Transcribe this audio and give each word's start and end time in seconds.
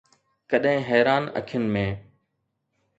ڪڏهن 0.49 0.79
حيران 0.89 1.23
اکين 1.39 1.63
۾ 1.75 1.85